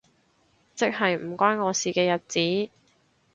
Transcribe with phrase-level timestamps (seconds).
[0.73, 2.73] 即係唔關我事嘅日子